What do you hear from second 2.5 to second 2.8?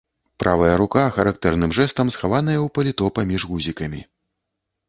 ў